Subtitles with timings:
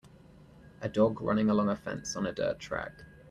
[0.81, 3.03] A dog running along a fence on a dirt track.